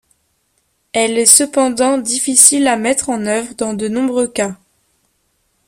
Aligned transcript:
Elle 0.93 1.19
est 1.19 1.27
cependant 1.27 1.99
difficile 1.99 2.65
à 2.65 2.75
mettre 2.75 3.09
en 3.11 3.23
œuvre 3.27 3.53
dans 3.53 3.75
de 3.75 3.87
nombreux 3.87 4.27
cas. 4.27 4.55